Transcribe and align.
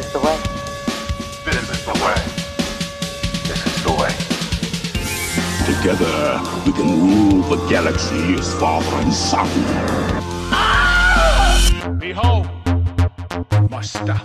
is 0.00 0.12
the 0.12 0.18
way. 0.18 0.36
This 1.44 1.70
is 1.70 1.84
the 1.84 1.92
way. 2.04 2.18
This 3.48 3.60
is 3.66 3.82
the 3.84 3.92
way. 4.00 4.12
Together, 5.66 6.40
we 6.64 6.72
can 6.72 6.88
rule 7.00 7.42
the 7.42 7.58
galaxy 7.68 8.34
as 8.34 8.54
father 8.54 8.96
and 8.96 9.12
son. 9.12 9.48
Behold 11.98 12.48
my 13.70 13.82
stuff. 13.82 14.24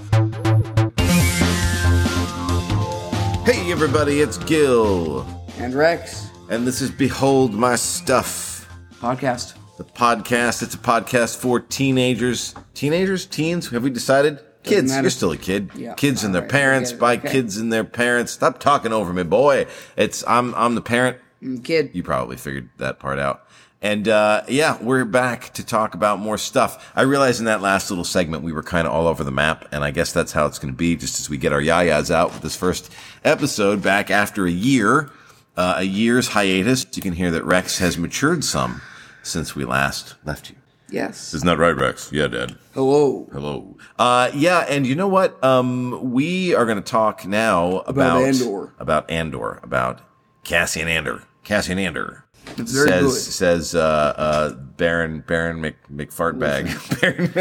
Hey 3.45 3.69
everybody, 3.71 4.21
it's 4.21 4.37
Gil, 4.37 5.25
And 5.59 5.73
Rex 5.73 6.29
and 6.49 6.65
this 6.65 6.81
is 6.81 6.89
Behold 6.89 7.53
My 7.53 7.75
Stuff, 7.75 8.67
podcast. 9.01 9.55
the 9.77 9.83
podcast. 9.83 10.63
It's 10.63 10.75
a 10.75 10.77
podcast 10.77 11.37
for 11.37 11.59
teenagers. 11.59 12.55
Teenagers? 12.73 13.25
Teens? 13.25 13.69
Have 13.69 13.83
we 13.83 13.89
decided? 13.89 14.39
Kids. 14.69 14.91
matter. 14.91 15.03
You're 15.03 15.09
still 15.11 15.31
a 15.31 15.37
kid. 15.37 15.71
Yeah. 15.75 15.93
Kids 15.95 16.23
and 16.23 16.33
their 16.33 16.41
Alright, 16.41 16.51
parents 16.51 16.91
by 16.93 17.13
Okay. 17.17 17.31
kids 17.31 17.57
and 17.57 17.71
their 17.71 17.83
parents. 17.83 18.31
Stop 18.33 18.59
talking 18.59 18.91
over 18.93 19.13
me, 19.13 19.23
boy. 19.23 19.67
It's 19.97 20.23
I'm 20.27 20.53
I'm 20.55 20.75
the 20.75 20.81
parent. 20.81 21.17
Mm, 21.43 21.63
Kid. 21.63 21.91
You 21.93 22.03
probably 22.03 22.37
figured 22.37 22.69
that 22.77 22.99
part 22.99 23.19
out. 23.19 23.41
And 23.81 24.07
uh, 24.07 24.41
yeah, 24.47 24.77
we're 24.81 25.05
back 25.05 25.53
to 25.55 25.65
talk 25.65 25.93
about 25.93 26.17
more 26.19 26.37
stuff. 26.39 26.91
I 26.95 27.03
realized 27.03 27.39
in 27.39 27.45
that 27.45 27.61
last 27.61 27.91
little 27.91 28.05
segment 28.05 28.41
we 28.41 28.51
were 28.51 28.63
kind 28.63 28.87
of 28.87 28.93
all 28.93 29.05
over 29.07 29.23
the 29.23 29.31
map, 29.31 29.67
and 29.71 29.83
I 29.83 29.91
guess 29.91 30.11
that's 30.11 30.31
how 30.31 30.47
it's 30.47 30.57
going 30.57 30.73
to 30.73 30.77
be 30.77 30.95
just 30.95 31.19
as 31.19 31.29
we 31.29 31.37
get 31.37 31.53
our 31.53 31.61
yayas 31.61 32.09
out 32.09 32.33
with 32.33 32.41
this 32.41 32.55
first 32.55 32.91
episode 33.23 33.83
back 33.83 34.09
after 34.09 34.47
a 34.47 34.51
year, 34.51 35.11
uh, 35.55 35.75
a 35.77 35.83
year's 35.83 36.29
hiatus. 36.29 36.87
You 36.95 37.01
can 37.03 37.13
hear 37.13 37.29
that 37.31 37.43
Rex 37.43 37.77
has 37.79 37.95
matured 37.97 38.43
some 38.43 38.81
since 39.21 39.55
we 39.55 39.65
last 39.65 40.15
left 40.25 40.49
you. 40.49 40.55
Yes. 40.95 41.33
Isn't 41.33 41.45
that 41.45 41.57
right, 41.57 41.75
Rex? 41.75 42.09
Yeah, 42.13 42.27
Dad. 42.27 42.55
Hello. 42.73 43.27
Hello. 43.33 43.75
Uh, 43.99 44.31
yeah, 44.33 44.59
and 44.61 44.87
you 44.87 44.95
know 44.95 45.09
what? 45.09 45.43
Um, 45.43 46.13
we 46.13 46.55
are 46.55 46.63
going 46.65 46.77
to 46.77 46.89
talk 46.89 47.25
now 47.27 47.79
about 47.79 48.21
Andor. 48.23 48.73
about 48.79 49.11
Andor, 49.11 49.59
about 49.61 49.99
Cassian 50.45 50.87
Andor. 50.87 51.23
Cassian 51.43 51.79
Andor. 51.79 52.23
It's 52.57 52.71
very 52.71 52.87
says 52.87 53.03
good. 53.03 53.11
says 53.33 53.75
uh, 53.75 53.79
uh, 54.15 54.53
Baron 54.53 55.19
Baron 55.27 55.59
Mc, 55.59 55.75
McFartbag 55.91 57.01
Baron 57.01 57.31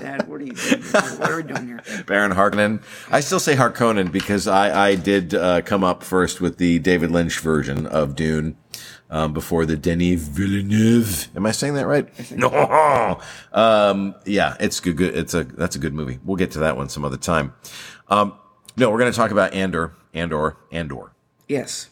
Dad, 0.00 0.28
what 0.28 0.40
are 0.40 0.44
you 0.44 0.52
doing? 0.52 0.82
What 0.82 1.30
are 1.30 1.36
we 1.38 1.42
doing 1.42 1.66
here? 1.66 1.80
Baron 2.06 2.32
Harkonnen. 2.32 2.82
I 3.10 3.18
still 3.18 3.40
say 3.40 3.56
Harkonnen 3.56 4.12
because 4.12 4.46
I 4.46 4.90
I 4.90 4.94
did 4.94 5.34
uh, 5.34 5.62
come 5.62 5.82
up 5.82 6.04
first 6.04 6.40
with 6.40 6.58
the 6.58 6.78
David 6.78 7.10
Lynch 7.10 7.40
version 7.40 7.86
of 7.86 8.14
Dune. 8.14 8.56
Um, 9.08 9.32
before 9.32 9.66
the 9.66 9.76
Denis 9.76 10.20
Villeneuve, 10.20 11.28
am 11.36 11.46
I 11.46 11.52
saying 11.52 11.74
that 11.74 11.86
right? 11.86 12.08
No, 12.32 13.20
um, 13.52 14.14
yeah, 14.24 14.56
it's 14.60 14.80
good. 14.80 14.96
Good, 14.96 15.14
it's 15.16 15.32
a 15.34 15.44
that's 15.44 15.76
a 15.76 15.78
good 15.78 15.94
movie. 15.94 16.18
We'll 16.24 16.36
get 16.36 16.50
to 16.52 16.58
that 16.60 16.76
one 16.76 16.88
some 16.88 17.04
other 17.04 17.16
time. 17.16 17.54
Um, 18.08 18.34
no, 18.76 18.90
we're 18.90 18.98
going 18.98 19.10
to 19.12 19.16
talk 19.16 19.30
about 19.30 19.54
Andor, 19.54 19.92
Andor, 20.12 20.56
Andor, 20.72 21.12
Yes. 21.48 21.88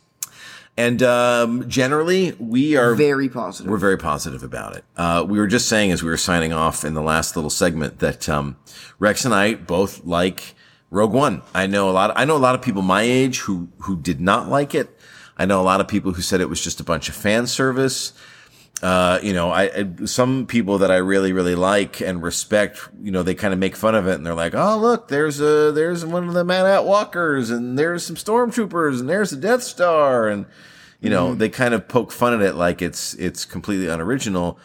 and 0.77 1.03
um, 1.03 1.69
generally 1.69 2.33
we 2.41 2.77
are 2.77 2.95
Very 2.95 3.29
positive. 3.29 3.71
we're 3.71 3.79
very 3.79 3.97
positive 3.97 4.43
about 4.43 4.77
it. 4.77 4.85
Uh, 4.97 5.25
we 5.27 5.39
were 5.39 5.47
just 5.47 5.69
saying 5.69 5.93
as 5.93 6.03
we 6.03 6.11
were 6.11 6.17
signing 6.17 6.53
off 6.53 6.85
in 6.85 6.95
the 6.95 7.03
last 7.03 7.37
little 7.37 7.51
segment 7.51 8.01
that 8.01 8.29
um, 8.29 8.57
Rex 8.99 9.25
and 9.25 9.33
I 9.35 9.55
both 9.55 10.05
like 10.05 10.55
Rogue 10.91 11.13
One. 11.13 11.43
I 11.55 11.67
know 11.67 11.89
a 11.89 11.93
lot. 11.93 12.13
I 12.17 12.25
know 12.25 12.37
a 12.37 12.39
lot 12.39 12.55
of 12.55 12.63
people 12.63 12.83
my 12.83 13.03
age 13.03 13.39
who 13.41 13.69
who 13.81 13.97
did 13.97 14.21
not 14.21 14.49
like 14.49 14.75
it. 14.75 14.91
I 15.37 15.47
know 15.47 15.61
a 15.61 15.63
lot 15.63 15.81
of 15.81 15.89
people 15.89 16.13
who 16.13 16.23
said 16.23 16.41
it 16.41 16.49
was 16.49 16.63
just 16.63 16.81
a 16.81 16.85
bunch 16.85 17.09
of 17.09 17.15
fan 17.15 17.47
service. 17.47 18.13
Uh, 18.83 19.19
you 19.23 19.33
know, 19.33 19.51
I, 19.51 19.63
I 19.63 20.05
some 20.05 20.47
people 20.47 20.79
that 20.79 20.91
I 20.91 20.97
really 20.97 21.33
really 21.33 21.55
like 21.55 22.01
and 22.01 22.23
respect. 22.23 22.89
You 23.03 23.13
know, 23.13 23.23
they 23.23 23.35
kind 23.35 23.53
of 23.53 23.61
make 23.61 23.77
fun 23.77 23.95
of 23.95 24.07
it 24.07 24.15
and 24.15 24.27
they're 24.27 24.35
like, 24.35 24.55
"Oh, 24.55 24.79
look, 24.79 25.09
there's 25.09 25.41
a 25.41 25.73
there's 25.73 26.05
one 26.05 26.29
of 26.29 26.35
the 26.35 26.45
Man 26.45 26.67
at 26.67 26.85
Walkers 26.85 27.51
and 27.51 27.79
there's 27.79 28.05
some 28.05 28.17
stormtroopers 28.17 29.01
and 29.01 29.09
there's 29.09 29.31
the 29.31 29.37
Death 29.37 29.63
Star 29.63 30.29
and." 30.29 30.47
You 31.01 31.11
know, 31.11 31.35
they 31.35 31.51
kind 31.51 31.75
of 31.75 31.87
poke 31.87 32.11
fun 32.11 32.33
at 32.33 32.41
it 32.41 32.55
like 32.55 32.81
it's 32.81 33.13
it's 33.15 33.45
completely 33.45 33.89
unoriginal. 33.89 34.59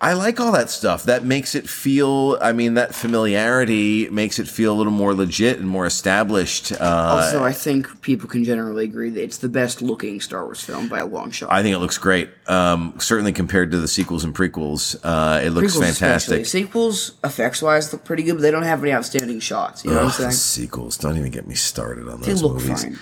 I 0.00 0.12
like 0.12 0.38
all 0.38 0.52
that 0.52 0.70
stuff. 0.70 1.02
That 1.04 1.24
makes 1.24 1.56
it 1.56 1.68
feel. 1.68 2.38
I 2.40 2.52
mean, 2.52 2.74
that 2.74 2.94
familiarity 2.94 4.08
makes 4.10 4.38
it 4.38 4.46
feel 4.46 4.72
a 4.72 4.76
little 4.76 4.92
more 4.92 5.12
legit 5.14 5.58
and 5.58 5.68
more 5.68 5.86
established. 5.86 6.70
Uh, 6.72 6.84
also, 7.20 7.42
I 7.42 7.52
think 7.52 8.00
people 8.00 8.28
can 8.28 8.44
generally 8.44 8.84
agree 8.84 9.10
that 9.10 9.22
it's 9.22 9.38
the 9.38 9.48
best 9.48 9.82
looking 9.82 10.20
Star 10.20 10.44
Wars 10.44 10.62
film 10.62 10.88
by 10.88 10.98
a 10.98 11.06
long 11.06 11.30
shot. 11.32 11.50
I 11.52 11.62
think 11.62 11.74
it 11.74 11.78
looks 11.78 11.98
great. 11.98 12.30
Um, 12.46 12.94
certainly 12.98 13.32
compared 13.32 13.72
to 13.72 13.78
the 13.78 13.88
sequels 13.88 14.22
and 14.24 14.34
prequels, 14.34 14.96
uh, 15.02 15.40
it 15.42 15.50
looks 15.50 15.74
Prequels 15.76 15.80
fantastic. 15.98 16.42
especially. 16.42 16.44
Sequels, 16.44 17.12
effects 17.24 17.60
wise, 17.62 17.92
look 17.92 18.04
pretty 18.04 18.22
good, 18.22 18.34
but 18.34 18.42
they 18.42 18.50
don't 18.52 18.62
have 18.62 18.82
any 18.82 18.92
outstanding 18.92 19.40
shots. 19.40 19.84
You 19.84 19.90
know 19.90 19.98
Ugh, 19.98 20.04
what 20.04 20.14
I'm 20.14 20.20
saying? 20.20 20.32
sequels. 20.32 20.96
Don't 20.96 21.16
even 21.18 21.30
get 21.32 21.46
me 21.48 21.54
started 21.56 22.08
on 22.08 22.20
They 22.20 22.28
those 22.28 22.42
look 22.42 22.54
movies. 22.54 22.84
fine. 22.84 22.98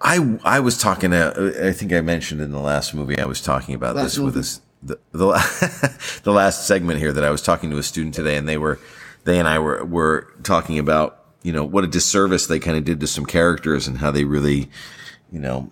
I 0.00 0.38
I 0.44 0.60
was 0.60 0.78
talking 0.78 1.10
to 1.10 1.66
I 1.66 1.72
think 1.72 1.92
I 1.92 2.00
mentioned 2.00 2.40
in 2.40 2.52
the 2.52 2.60
last 2.60 2.94
movie 2.94 3.18
I 3.18 3.24
was 3.26 3.42
talking 3.42 3.74
about 3.74 3.96
Last 3.96 4.04
this 4.04 4.18
with 4.18 4.26
movie. 4.36 4.38
this 4.38 4.60
the 4.82 4.98
the, 5.12 6.00
the 6.24 6.32
last 6.32 6.66
segment 6.66 6.98
here 6.98 7.12
that 7.12 7.24
I 7.24 7.30
was 7.30 7.42
talking 7.42 7.70
to 7.70 7.78
a 7.78 7.82
student 7.82 8.14
today 8.14 8.36
and 8.36 8.48
they 8.48 8.58
were 8.58 8.78
they 9.24 9.38
and 9.38 9.48
I 9.48 9.58
were 9.58 9.84
were 9.84 10.32
talking 10.42 10.78
about 10.78 11.24
you 11.42 11.52
know 11.52 11.64
what 11.64 11.84
a 11.84 11.88
disservice 11.88 12.46
they 12.46 12.58
kind 12.58 12.76
of 12.76 12.84
did 12.84 13.00
to 13.00 13.06
some 13.06 13.26
characters 13.26 13.86
and 13.86 13.98
how 13.98 14.10
they 14.10 14.24
really 14.24 14.70
you 15.30 15.40
know 15.40 15.70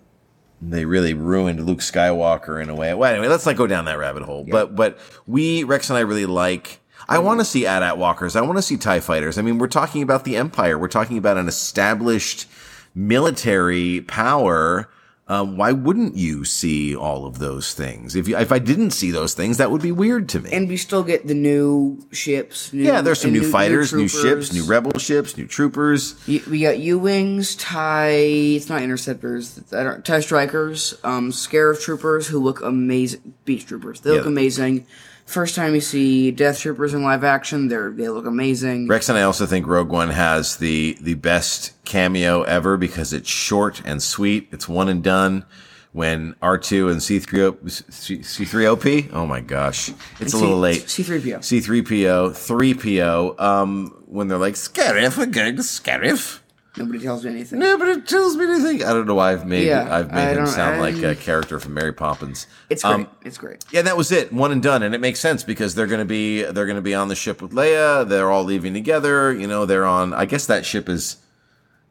they 0.60 0.84
really 0.84 1.14
ruined 1.14 1.64
Luke 1.66 1.80
Skywalker 1.80 2.62
in 2.62 2.70
a 2.70 2.74
way. 2.74 2.94
Well, 2.94 3.10
anyway, 3.10 3.28
let's 3.28 3.44
not 3.44 3.56
go 3.56 3.66
down 3.66 3.84
that 3.86 3.98
rabbit 3.98 4.22
hole. 4.22 4.44
But 4.48 4.74
but 4.74 4.98
we 5.26 5.64
Rex 5.64 5.90
and 5.90 5.96
I 5.98 6.00
really 6.00 6.26
like. 6.26 6.80
I 7.08 7.18
want 7.18 7.38
to 7.40 7.44
see 7.44 7.66
AT-AT 7.66 7.98
walkers. 7.98 8.34
I 8.34 8.40
want 8.40 8.58
to 8.58 8.62
see 8.62 8.76
Tie 8.76 8.98
fighters. 8.98 9.38
I 9.38 9.42
mean, 9.42 9.58
we're 9.58 9.68
talking 9.68 10.02
about 10.02 10.24
the 10.24 10.36
Empire. 10.36 10.76
We're 10.76 10.88
talking 10.88 11.18
about 11.18 11.36
an 11.36 11.46
established 11.46 12.48
military 12.96 14.00
power. 14.00 14.88
Um, 15.28 15.56
why 15.56 15.72
wouldn't 15.72 16.14
you 16.16 16.44
see 16.44 16.94
all 16.94 17.26
of 17.26 17.40
those 17.40 17.74
things? 17.74 18.14
If 18.14 18.28
you, 18.28 18.36
if 18.38 18.52
I 18.52 18.60
didn't 18.60 18.92
see 18.92 19.10
those 19.10 19.34
things, 19.34 19.56
that 19.58 19.72
would 19.72 19.82
be 19.82 19.90
weird 19.90 20.28
to 20.30 20.40
me. 20.40 20.50
And 20.52 20.68
we 20.68 20.76
still 20.76 21.02
get 21.02 21.26
the 21.26 21.34
new 21.34 22.06
ships. 22.12 22.72
New, 22.72 22.84
yeah, 22.84 23.00
there's 23.00 23.20
some 23.22 23.32
and 23.34 23.42
new, 23.42 23.50
fighters, 23.50 23.92
new, 23.92 24.08
troopers. 24.08 24.46
ships, 24.46 24.52
new 24.54 24.64
rebel 24.70 24.96
ships, 25.00 25.36
new 25.36 25.48
troopers. 25.48 26.14
Y- 26.28 26.42
We 26.48 26.60
got 26.62 26.78
U 26.78 27.00
wings, 27.00 27.56
tie. 27.56 28.10
It's 28.10 28.68
not 28.68 28.82
interceptors. 28.82 29.60
I 29.72 29.82
don't, 29.82 30.04
tie 30.04 30.20
strikers, 30.20 30.94
um, 31.02 31.32
scarab 31.32 31.80
troopers 31.80 32.28
who 32.28 32.38
look 32.38 32.62
amazing. 32.62 33.34
Beach 33.44 33.66
troopers, 33.66 34.00
they 34.02 34.10
look 34.12 34.22
Yeah. 34.26 34.28
amazing. 34.30 34.86
First 35.26 35.56
time 35.56 35.74
you 35.74 35.80
see 35.80 36.30
Death 36.30 36.60
Troopers 36.60 36.94
in 36.94 37.02
live 37.02 37.24
action, 37.24 37.66
they 37.66 37.76
they 37.90 38.08
look 38.08 38.26
amazing. 38.26 38.86
Rex 38.86 39.08
and 39.08 39.18
I 39.18 39.22
also 39.22 39.44
think 39.44 39.66
Rogue 39.66 39.90
One 39.90 40.10
has 40.10 40.56
the 40.58 40.96
the 41.00 41.14
best 41.14 41.72
cameo 41.84 42.42
ever 42.42 42.76
because 42.76 43.12
it's 43.12 43.28
short 43.28 43.82
and 43.84 44.00
sweet. 44.00 44.48
It's 44.52 44.68
one 44.68 44.88
and 44.88 45.02
done. 45.02 45.44
When 45.90 46.36
R 46.42 46.58
two 46.58 46.88
and 46.88 47.02
C 47.02 47.18
three 47.18 47.42
O 47.42 47.56
C 47.66 48.20
three 48.20 48.66
OP, 48.66 48.84
oh 49.12 49.26
my 49.26 49.40
gosh, 49.40 49.90
it's 50.20 50.32
a 50.32 50.36
little 50.36 50.58
late. 50.58 50.88
C 50.88 51.02
three 51.02 51.20
PO. 51.20 51.40
C 51.40 51.60
three 51.60 51.82
PO, 51.82 52.30
three 52.30 52.74
PO. 52.74 53.34
Um, 53.38 54.04
when 54.06 54.28
they're 54.28 54.38
like 54.38 54.54
Scarif, 54.54 55.16
we're 55.16 55.26
going 55.26 55.56
to 55.56 55.62
Scarif. 55.62 56.40
Nobody 56.78 56.98
tells 56.98 57.24
me 57.24 57.30
anything. 57.30 57.58
Nobody 57.58 58.00
tells 58.02 58.36
me 58.36 58.44
anything. 58.44 58.84
I 58.84 58.92
don't 58.92 59.06
know 59.06 59.14
why 59.14 59.32
I've 59.32 59.46
made 59.46 59.66
Yeah, 59.66 59.88
I've 59.94 60.12
made 60.12 60.36
him 60.36 60.46
sound 60.46 60.80
like 60.80 60.96
a 61.02 61.14
character 61.14 61.58
from 61.58 61.74
Mary 61.74 61.92
Poppins. 61.92 62.46
It's 62.68 62.82
great. 62.82 62.94
Um, 62.94 63.08
it's 63.24 63.38
great. 63.38 63.64
yeah, 63.70 63.82
that 63.82 63.96
was 63.96 64.12
it. 64.12 64.32
One 64.32 64.52
and 64.52 64.62
done, 64.62 64.82
and 64.82 64.94
it 64.94 65.00
makes 65.00 65.18
sense 65.20 65.42
because 65.42 65.74
they're 65.74 65.86
going 65.86 66.00
to 66.00 66.04
be 66.04 66.42
they're 66.42 66.66
going 66.66 66.76
to 66.76 66.82
be 66.82 66.94
on 66.94 67.08
the 67.08 67.14
ship 67.14 67.40
with 67.40 67.52
Leia. 67.52 68.06
They're 68.06 68.30
all 68.30 68.44
leaving 68.44 68.74
together. 68.74 69.32
You 69.32 69.46
know, 69.46 69.64
they're 69.64 69.86
on. 69.86 70.12
I 70.12 70.26
guess 70.26 70.46
that 70.46 70.66
ship 70.66 70.88
is 70.88 71.16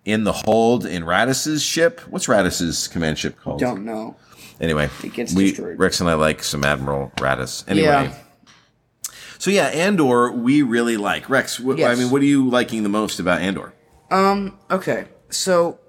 in 0.06 0.24
the 0.24 0.34
hold 0.34 0.86
in 0.86 1.04
Raddus's 1.04 1.64
ship. 1.64 2.02
What's 2.10 2.28
Raddus's 2.28 2.88
command 2.88 3.18
ship 3.18 3.40
called? 3.42 3.60
Don't 3.60 3.86
know. 3.86 4.16
Anyway, 4.62 4.88
It 5.04 5.14
gets 5.14 5.34
we 5.34 5.50
destroyed. 5.50 5.80
Rex 5.80 6.00
and 6.00 6.10
I 6.10 6.14
like 6.14 6.44
some 6.44 6.64
Admiral 6.64 7.12
Radis. 7.18 7.68
Anyway. 7.68 7.86
Yeah. 7.88 8.16
So 9.38 9.52
yeah, 9.52 9.66
Andor 9.66 10.32
we 10.32 10.62
really 10.62 10.96
like. 10.98 11.30
Rex, 11.30 11.58
wh- 11.58 11.82
I 11.82 11.96
mean, 11.96 12.10
what 12.10 12.22
are 12.22 12.26
you 12.26 12.48
liking 12.50 12.84
the 12.84 12.90
most 12.90 13.20
about 13.20 13.42
Andor? 13.42 13.74
Um, 14.12 14.58
okay, 14.70 15.06
so 15.30 15.80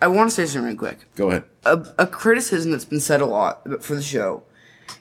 I 0.00 0.06
want 0.06 0.30
to 0.30 0.34
say 0.34 0.46
something 0.46 0.68
real 0.68 0.76
quick. 0.76 1.06
Go 1.16 1.30
ahead. 1.30 1.44
a, 1.64 1.86
a 1.98 2.06
criticism 2.06 2.70
that's 2.72 2.84
been 2.84 3.00
said 3.00 3.20
a 3.20 3.26
lot 3.26 3.82
for 3.82 3.94
the 3.94 4.02
show 4.02 4.44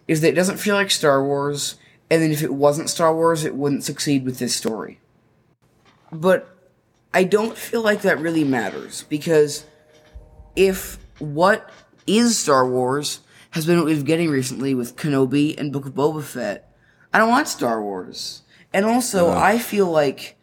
is 0.07 0.21
that 0.21 0.29
it 0.29 0.35
doesn't 0.35 0.57
feel 0.57 0.75
like 0.75 0.91
Star 0.91 1.23
Wars, 1.23 1.75
and 2.09 2.21
then 2.21 2.31
if 2.31 2.41
it 2.41 2.53
wasn't 2.53 2.89
Star 2.89 3.13
Wars, 3.13 3.43
it 3.43 3.55
wouldn't 3.55 3.83
succeed 3.83 4.25
with 4.25 4.39
this 4.39 4.55
story. 4.55 4.99
But 6.11 6.49
I 7.13 7.23
don't 7.23 7.57
feel 7.57 7.81
like 7.81 8.01
that 8.01 8.19
really 8.19 8.43
matters 8.43 9.03
because 9.09 9.65
if 10.55 10.97
what 11.19 11.69
is 12.07 12.37
Star 12.37 12.67
Wars 12.67 13.21
has 13.51 13.65
been 13.65 13.77
what 13.77 13.85
we've 13.85 13.97
been 13.97 14.05
getting 14.05 14.29
recently 14.29 14.73
with 14.73 14.95
Kenobi 14.95 15.57
and 15.57 15.71
Book 15.71 15.85
of 15.85 15.93
Boba 15.93 16.23
Fett, 16.23 16.73
I 17.13 17.19
don't 17.19 17.29
want 17.29 17.47
Star 17.47 17.81
Wars. 17.81 18.41
And 18.73 18.85
also, 18.85 19.29
I 19.29 19.59
feel 19.59 19.85
like 19.85 20.37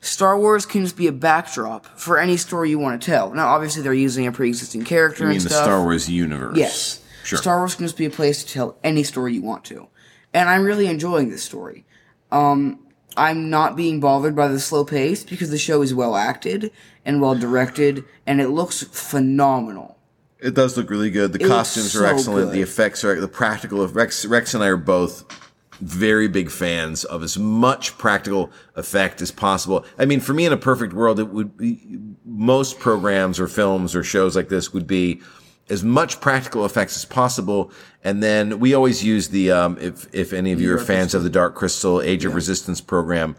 Star 0.00 0.38
Wars 0.38 0.64
can 0.64 0.82
just 0.82 0.96
be 0.96 1.06
a 1.06 1.12
backdrop 1.12 1.84
for 1.98 2.18
any 2.18 2.36
story 2.36 2.70
you 2.70 2.78
want 2.78 3.00
to 3.00 3.06
tell. 3.06 3.32
Now, 3.34 3.48
obviously, 3.48 3.82
they're 3.82 3.92
using 3.92 4.26
a 4.26 4.32
pre-existing 4.32 4.84
character 4.84 5.24
I 5.24 5.28
mean 5.28 5.36
and 5.36 5.44
the 5.44 5.50
stuff. 5.50 5.64
Star 5.64 5.82
Wars 5.82 6.08
universe. 6.08 6.56
Yes. 6.56 7.02
Sure. 7.24 7.38
Star 7.38 7.58
Wars 7.58 7.74
can 7.74 7.84
just 7.84 7.98
be 7.98 8.06
a 8.06 8.10
place 8.10 8.42
to 8.42 8.50
tell 8.52 8.78
any 8.82 9.02
story 9.02 9.34
you 9.34 9.42
want 9.42 9.64
to. 9.66 9.88
And 10.32 10.48
I'm 10.48 10.64
really 10.64 10.86
enjoying 10.86 11.28
this 11.28 11.42
story. 11.42 11.84
Um, 12.32 12.86
I'm 13.16 13.50
not 13.50 13.76
being 13.76 14.00
bothered 14.00 14.34
by 14.34 14.48
the 14.48 14.58
slow 14.58 14.84
pace 14.84 15.22
because 15.24 15.50
the 15.50 15.58
show 15.58 15.82
is 15.82 15.92
well 15.92 16.16
acted 16.16 16.70
and 17.04 17.20
well 17.20 17.34
directed, 17.34 18.04
and 18.26 18.40
it 18.40 18.48
looks 18.48 18.82
phenomenal. 18.84 19.98
It 20.38 20.54
does 20.54 20.76
look 20.76 20.88
really 20.88 21.10
good. 21.10 21.32
The 21.34 21.44
It 21.44 21.48
costumes 21.48 21.92
so 21.92 22.02
are 22.02 22.06
excellent. 22.06 22.46
good. 22.46 22.54
The 22.54 22.62
effects 22.62 23.04
are 23.04 23.20
the 23.20 23.28
practical. 23.28 23.86
Rex, 23.88 24.24
Rex 24.24 24.54
and 24.54 24.64
I 24.64 24.68
are 24.68 24.76
both 24.78 25.24
very 25.80 26.28
big 26.28 26.50
fans 26.50 27.04
of 27.04 27.22
as 27.22 27.38
much 27.38 27.96
practical 27.98 28.50
effect 28.76 29.20
as 29.22 29.30
possible. 29.30 29.84
I 29.98 30.04
mean, 30.04 30.20
for 30.20 30.32
me, 30.34 30.46
in 30.46 30.52
a 30.52 30.56
perfect 30.56 30.92
world, 30.92 31.18
it 31.18 31.28
would 31.28 31.56
be 31.56 31.98
most 32.24 32.78
programs 32.78 33.40
or 33.40 33.48
films 33.48 33.94
or 33.96 34.02
shows 34.04 34.36
like 34.36 34.48
this 34.48 34.72
would 34.72 34.86
be 34.86 35.20
as 35.68 35.82
much 35.84 36.20
practical 36.20 36.64
effects 36.64 36.96
as 36.96 37.04
possible. 37.04 37.72
And 38.04 38.22
then 38.22 38.58
we 38.60 38.74
always 38.74 39.04
use 39.04 39.28
the 39.28 39.52
um, 39.52 39.78
if 39.80 40.06
if 40.12 40.32
any 40.32 40.52
of 40.52 40.60
you 40.60 40.72
are 40.74 40.78
fans 40.78 41.14
of 41.14 41.22
the 41.22 41.30
Dark 41.30 41.54
Crystal 41.54 42.00
Age 42.02 42.24
of 42.24 42.34
Resistance 42.34 42.80
program, 42.80 43.36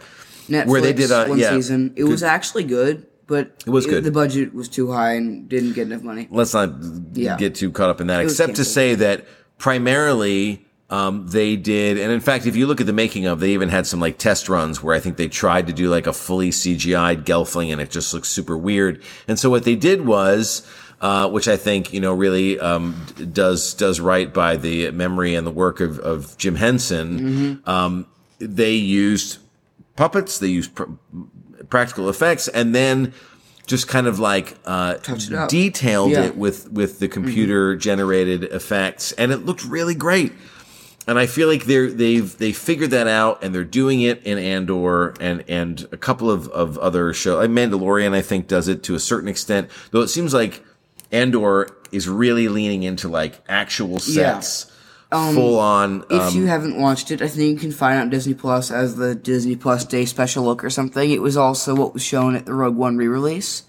Netflix, 0.47 0.65
Where 0.67 0.81
they 0.81 0.93
did, 0.93 1.11
uh, 1.11 1.25
one 1.25 1.37
yeah, 1.39 1.51
season. 1.51 1.93
It 1.95 2.05
was 2.05 2.23
actually 2.23 2.63
good, 2.63 3.05
but 3.27 3.63
it 3.65 3.69
was 3.69 3.85
good. 3.85 4.03
The 4.03 4.11
budget 4.11 4.53
was 4.53 4.69
too 4.69 4.91
high 4.91 5.13
and 5.13 5.47
didn't 5.49 5.73
get 5.73 5.87
enough 5.87 6.03
money. 6.03 6.27
let's 6.31 6.53
not 6.53 6.73
Yeah. 7.13 7.37
get 7.37 7.55
too 7.55 7.71
caught 7.71 7.89
up 7.89 8.01
in 8.01 8.07
that, 8.07 8.23
was 8.23 8.33
except 8.33 8.55
to 8.55 8.65
say 8.65 8.95
that 8.95 9.25
primarily 9.57 10.65
um, 10.91 11.25
they 11.27 11.55
did, 11.55 11.97
and 11.97 12.11
in 12.11 12.19
fact, 12.19 12.45
if 12.45 12.55
you 12.55 12.67
look 12.67 12.81
at 12.81 12.85
the 12.85 12.93
making 12.93 13.25
of, 13.25 13.39
they 13.39 13.51
even 13.51 13.69
had 13.69 13.87
some 13.87 13.99
like 13.99 14.17
test 14.17 14.49
runs 14.49 14.83
where 14.83 14.93
I 14.93 14.99
think 14.99 15.17
they 15.17 15.27
tried 15.29 15.67
to 15.67 15.73
do 15.73 15.89
like 15.89 16.05
a 16.05 16.13
fully 16.13 16.49
CGI'd 16.51 17.25
Gelfling, 17.25 17.71
and 17.71 17.79
it 17.81 17.89
just 17.89 18.13
looks 18.13 18.27
super 18.29 18.57
weird. 18.57 19.01
And 19.27 19.39
so 19.39 19.49
what 19.49 19.63
they 19.63 19.75
did 19.75 20.05
was. 20.05 20.67
Uh, 21.01 21.27
which 21.27 21.47
I 21.47 21.57
think 21.57 21.93
you 21.93 21.99
know 21.99 22.13
really 22.13 22.59
um, 22.59 22.93
does 23.33 23.73
does 23.73 23.99
right 23.99 24.31
by 24.31 24.55
the 24.55 24.91
memory 24.91 25.33
and 25.33 25.47
the 25.47 25.51
work 25.51 25.79
of, 25.79 25.97
of 25.97 26.37
Jim 26.37 26.53
Henson. 26.53 27.19
Mm-hmm. 27.19 27.67
Um, 27.67 28.05
they 28.37 28.73
used 28.73 29.39
puppets, 29.95 30.37
they 30.37 30.49
used 30.49 30.75
pr- 30.75 30.91
practical 31.69 32.07
effects, 32.07 32.47
and 32.49 32.75
then 32.75 33.15
just 33.65 33.87
kind 33.87 34.05
of 34.05 34.19
like 34.19 34.55
uh, 34.65 34.97
it 35.07 35.49
detailed 35.49 36.11
Yeah. 36.11 36.17
Mm-hmm. 36.19 36.27
it 36.27 36.37
with 36.37 36.71
with 36.71 36.99
the 36.99 37.07
computer 37.07 37.75
generated 37.75 38.43
effects, 38.43 39.11
and 39.13 39.31
it 39.31 39.43
looked 39.43 39.65
really 39.65 39.95
great. 39.95 40.33
And 41.07 41.17
I 41.17 41.25
feel 41.25 41.47
like 41.47 41.65
they're 41.65 41.89
they've 41.89 42.37
they 42.37 42.51
figured 42.51 42.91
that 42.91 43.07
out, 43.07 43.43
and 43.43 43.53
they're 43.55 43.63
doing 43.63 44.01
it 44.01 44.23
in 44.23 44.37
Andor 44.37 45.15
and 45.19 45.43
and 45.47 45.87
a 45.91 45.97
couple 45.97 46.29
of 46.29 46.47
of 46.49 46.77
other 46.77 47.11
shows. 47.13 47.37
Like 47.39 47.49
Mandalorian, 47.49 48.13
I 48.13 48.21
think, 48.21 48.47
does 48.47 48.67
it 48.67 48.83
to 48.83 48.95
a 48.95 48.99
certain 48.99 49.27
extent, 49.27 49.69
though 49.89 50.01
it 50.01 50.09
seems 50.09 50.33
like 50.33 50.63
Andor 51.11 51.67
is 51.91 52.07
really 52.07 52.47
leaning 52.47 52.83
into 52.83 53.07
like 53.09 53.41
actual 53.49 53.93
Yeah. 54.05 54.39
sets, 54.39 54.71
full 55.09 55.57
on. 55.59 56.03
If 56.09 56.21
Um, 56.21 56.35
you 56.35 56.45
haven't 56.45 56.79
watched 56.79 57.09
it, 57.11 57.21
I 57.21 57.27
think 57.27 57.51
you 57.55 57.57
can 57.59 57.71
find 57.71 57.97
it 57.97 58.01
on 58.03 58.09
Disney 58.11 58.35
Plus 58.35 58.69
as 58.71 58.95
the 58.95 59.15
Disney 59.15 59.55
Plus 59.55 59.83
Day 59.85 60.05
special 60.05 60.43
look 60.45 60.63
or 60.63 60.69
something. 60.69 61.09
It 61.09 61.21
was 61.21 61.35
also 61.35 61.73
what 61.75 61.93
was 61.95 62.03
shown 62.03 62.35
at 62.35 62.45
the 62.45 62.53
Rogue 62.53 62.75
One 62.77 62.95
re-release 62.95 63.63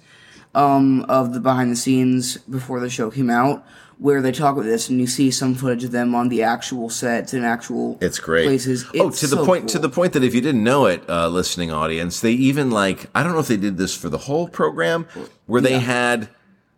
um, 0.54 1.04
of 1.08 1.32
the 1.34 1.40
behind 1.40 1.70
the 1.70 1.76
scenes 1.76 2.37
before 2.38 2.81
the 2.81 2.90
show 2.90 3.10
came 3.10 3.31
out, 3.31 3.64
where 3.99 4.20
they 4.20 4.32
talk 4.32 4.54
about 4.54 4.64
this, 4.64 4.88
and 4.88 5.00
you 5.00 5.06
see 5.06 5.31
some 5.31 5.54
footage 5.54 5.84
of 5.84 5.93
them 5.93 6.14
on 6.14 6.28
the 6.28 6.43
actual 6.43 6.90
sets 6.90 7.32
and 7.32 7.44
actual 7.44 7.99
It's 8.00 8.19
great. 8.19 8.46
places. 8.46 8.84
oh, 8.99 9.10
to 9.10 9.26
the 9.26 9.37
so 9.37 9.46
point 9.46 9.69
to 9.70 9.78
the 9.78 9.88
point 9.88 10.12
that 10.14 10.25
if 10.25 10.34
you 10.34 10.40
didn't 10.40 10.64
know 10.64 10.87
it, 10.87 11.08
uh, 11.08 11.28
listening 11.28 11.70
audience, 11.70 12.20
they 12.20 12.32
even 12.32 12.70
like 12.70 13.06
I 13.14 13.22
don't 13.22 13.32
know 13.32 13.38
if 13.38 13.49
they 13.49 13.56
did 13.56 13.76
this 13.76 13.96
for 13.96 14.08
the 14.08 14.19
whole 14.19 14.49
program, 14.49 15.06
where 15.46 15.60
they 15.60 15.78
had 15.78 16.28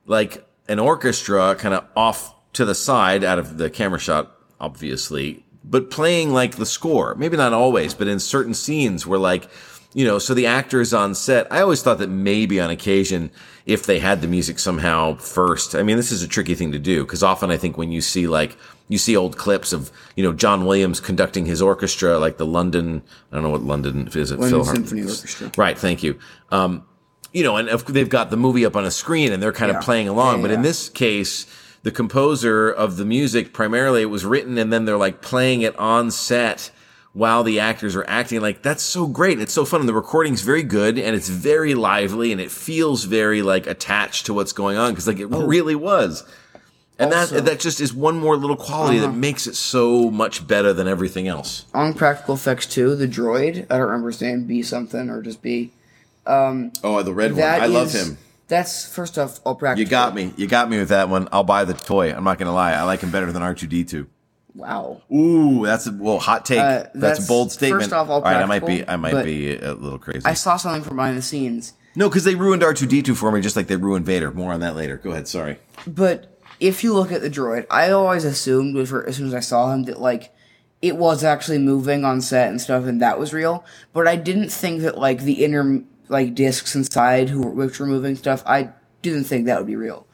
like 0.06 0.46
an 0.68 0.78
orchestra 0.78 1.54
kind 1.56 1.74
of 1.74 1.84
off 1.96 2.34
to 2.54 2.64
the 2.64 2.74
side 2.74 3.24
out 3.24 3.38
of 3.38 3.58
the 3.58 3.68
camera 3.70 3.98
shot, 3.98 4.32
obviously, 4.60 5.44
but 5.64 5.90
playing 5.90 6.32
like 6.32 6.56
the 6.56 6.66
score. 6.66 7.14
Maybe 7.14 7.36
not 7.36 7.52
always, 7.52 7.94
but 7.94 8.06
in 8.06 8.20
certain 8.20 8.54
scenes 8.54 9.06
where 9.06 9.18
like 9.18 9.48
you 9.94 10.04
know, 10.04 10.18
so 10.18 10.34
the 10.34 10.46
actors 10.46 10.92
on 10.92 11.14
set, 11.14 11.50
I 11.52 11.60
always 11.62 11.80
thought 11.82 11.98
that 11.98 12.10
maybe 12.10 12.60
on 12.60 12.68
occasion, 12.70 13.30
if 13.64 13.86
they 13.86 14.00
had 14.00 14.20
the 14.20 14.26
music 14.26 14.58
somehow 14.58 15.14
first, 15.16 15.74
I 15.74 15.82
mean, 15.82 15.96
this 15.96 16.10
is 16.12 16.22
a 16.22 16.28
tricky 16.28 16.54
thing 16.54 16.72
to 16.72 16.78
do 16.78 17.04
because 17.04 17.22
often 17.22 17.50
I 17.50 17.56
think 17.56 17.78
when 17.78 17.92
you 17.92 18.00
see 18.00 18.26
like, 18.26 18.56
you 18.88 18.98
see 18.98 19.16
old 19.16 19.38
clips 19.38 19.72
of, 19.72 19.90
you 20.16 20.22
know, 20.22 20.32
John 20.32 20.66
Williams 20.66 21.00
conducting 21.00 21.46
his 21.46 21.62
orchestra, 21.62 22.18
like 22.18 22.36
the 22.36 22.44
London, 22.44 23.02
I 23.32 23.36
don't 23.36 23.44
know 23.44 23.50
what 23.50 23.62
London 23.62 24.08
is 24.14 24.30
it? 24.30 24.38
London 24.40 24.60
Philhar- 24.60 24.74
Symphony 24.74 25.02
Orchestra. 25.02 25.50
Right. 25.56 25.78
Thank 25.78 26.02
you. 26.02 26.18
Um, 26.50 26.84
you 27.32 27.42
know, 27.42 27.56
and 27.56 27.68
they've 27.68 28.08
got 28.08 28.30
the 28.30 28.36
movie 28.36 28.66
up 28.66 28.76
on 28.76 28.84
a 28.84 28.90
screen 28.90 29.32
and 29.32 29.42
they're 29.42 29.52
kind 29.52 29.72
Yeah. 29.72 29.78
of 29.78 29.84
playing 29.84 30.08
along. 30.08 30.36
Yeah, 30.36 30.42
but 30.42 30.50
in 30.50 30.62
this 30.62 30.88
case, 30.88 31.46
the 31.82 31.90
composer 31.90 32.70
of 32.70 32.96
the 32.96 33.04
music 33.04 33.52
primarily 33.52 34.02
it 34.02 34.06
was 34.06 34.24
written 34.24 34.58
and 34.58 34.72
then 34.72 34.84
they're 34.84 34.96
like 34.96 35.20
playing 35.22 35.62
it 35.62 35.76
on 35.78 36.10
set 36.10 36.70
while 37.14 37.42
the 37.42 37.58
actors 37.60 37.96
are 37.96 38.04
acting. 38.06 38.40
Like 38.42 38.60
that's 38.62 38.82
so 38.82 39.06
great. 39.06 39.40
It's 39.40 39.52
so 39.54 39.64
fun. 39.64 39.80
And 39.80 39.88
the 39.88 39.94
recording's 39.94 40.42
very 40.42 40.62
good 40.62 40.98
and 40.98 41.16
it's 41.16 41.28
very 41.30 41.74
lively 41.74 42.30
and 42.32 42.40
it 42.40 42.50
feels 42.50 43.04
very 43.04 43.40
like 43.40 43.66
attached 43.66 44.26
to 44.26 44.34
what's 44.34 44.52
going 44.52 44.76
on 44.76 44.92
because 44.92 45.06
like 45.08 45.18
it 45.20 45.26
really 45.26 45.74
was. 45.74 46.22
And 46.98 47.12
Oh. 47.12 47.16
Also- 47.16 47.36
Uh-huh. 47.36 47.44
that 47.44 47.50
that 47.50 47.60
just 47.60 47.80
is 47.80 47.92
one 47.94 48.18
more 48.18 48.36
little 48.36 48.56
quality 48.56 48.98
that 49.00 49.14
makes 49.14 49.46
it 49.46 49.56
so 49.56 50.10
much 50.10 50.46
better 50.46 50.72
than 50.72 50.86
everything 50.86 51.26
else. 51.26 51.64
on 51.72 51.94
practical 51.94 52.34
effects 52.34 52.66
too. 52.66 52.94
The 52.94 53.08
droid, 53.08 53.66
I 53.70 53.78
don't 53.78 53.86
remember 53.86 54.10
his 54.10 54.20
name, 54.20 54.44
B 54.44 54.62
something 54.62 55.08
or 55.10 55.22
just 55.22 55.40
B. 55.42 55.72
Oh, 56.26 57.02
the 57.02 57.12
red 57.12 57.34
That 57.36 57.62
I 57.62 57.66
love 57.66 57.94
is- 57.94 58.08
him. 58.08 58.18
That's 58.46 58.84
first 58.86 59.18
off 59.18 59.40
all 59.44 59.54
practical. 59.54 59.84
You 59.84 59.88
got 59.90 60.14
me. 60.14 60.32
You 60.36 60.46
got 60.46 60.68
me 60.68 60.78
with 60.78 60.90
that 60.90 61.08
one. 61.08 61.28
I'll 61.32 61.44
buy 61.44 61.64
the 61.64 61.72
toy. 61.74 62.12
I'm 62.12 62.24
not 62.24 62.38
going 62.38 62.46
to 62.46 62.52
lie. 62.52 62.72
I 62.74 62.82
like 62.82 63.00
him 63.00 63.10
better 63.10 63.32
than 63.32 63.40
R2D2. 63.42 64.06
Wow. 64.54 65.02
Ooh, 65.12 65.66
that's 65.66 65.86
a 65.86 65.92
well 65.92 66.18
hot 66.20 66.44
take. 66.44 66.58
Uh, 66.60 66.64
that's, 66.64 66.92
that's- 66.94 67.24
a 67.24 67.28
bold 67.28 67.50
statement. 67.52 67.82
first 67.82 67.92
off, 67.92 68.08
all 68.08 68.20
right, 68.22 68.36
I 68.36 68.44
might 68.46 68.64
be. 68.64 68.86
I 68.88 68.96
might 68.96 69.24
be 69.24 69.56
a 69.56 69.74
little 69.74 69.98
crazy. 69.98 70.24
I 70.24 70.34
saw 70.34 70.56
something 70.56 70.82
from 70.84 70.96
behind 70.96 71.16
the 71.18 71.22
scenes. 71.22 71.72
no, 71.96 72.08
because 72.08 72.24
they 72.24 72.34
ruined 72.36 72.62
R2D2 72.62 73.16
for 73.16 73.32
me, 73.32 73.40
just 73.40 73.56
like 73.56 73.66
they 73.66 73.76
ruined 73.76 74.06
Vader. 74.06 74.30
More 74.30 74.52
on 74.52 74.60
that 74.60 74.76
later. 74.76 74.96
Go 74.96 75.10
ahead. 75.10 75.26
Sorry. 75.28 75.58
But 75.86 76.38
if 76.60 76.84
you 76.84 76.94
look 76.94 77.10
at 77.10 77.20
the 77.20 77.30
droid, 77.30 77.66
I 77.70 77.90
always 77.90 78.24
assumed 78.24 78.76
as 78.76 78.90
soon 79.16 79.26
as 79.26 79.34
I 79.34 79.40
saw 79.40 79.72
him 79.72 79.84
that 79.84 80.00
like 80.00 80.32
it 80.80 80.96
was 80.96 81.24
actually 81.24 81.58
moving 81.58 82.04
on 82.04 82.20
set 82.20 82.48
and 82.48 82.60
stuff, 82.60 82.84
and 82.84 83.00
that 83.02 83.18
was 83.18 83.32
real. 83.32 83.64
But 83.92 84.06
I 84.06 84.14
didn't 84.16 84.50
think 84.50 84.82
that 84.82 84.96
like 84.98 85.22
the 85.22 85.44
inner 85.44 85.82
like 86.08 86.34
discs 86.34 86.76
inside 86.76 87.28
who 87.30 87.42
were, 87.42 87.50
which 87.50 87.80
were 87.80 87.86
moving 87.86 88.14
stuff. 88.14 88.42
I 88.46 88.70
didn't 89.02 89.24
think 89.24 89.46
that 89.46 89.58
would 89.58 89.66
be 89.66 89.76
real. 89.76 90.06